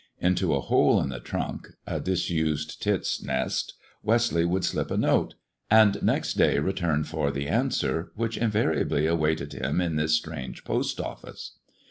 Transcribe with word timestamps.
Into 0.19 0.55
a 0.55 0.61
hole 0.61 0.99
in 0.99 1.09
the 1.09 1.19
trun— 1.19 1.59
a 1.95 1.99
disused 1.99 2.81
tit's 2.81 3.21
nest— 3.21 3.75
Westleigh 4.01 4.47
would 4.47 4.65
slip 4.65 4.89
a 4.89 4.97
note, 4.97 5.35
an 5.69 5.93
next 6.01 6.33
day 6.39 6.57
return 6.57 7.03
for 7.03 7.29
the 7.29 7.47
answer 7.47 8.11
which 8.15 8.35
invariably 8.35 9.03
awaite 9.05 9.53
him 9.53 9.79
in 9.79 9.97
this 9.97 10.15
strange 10.17 10.63
post 10.63 10.99
office. 10.99 11.59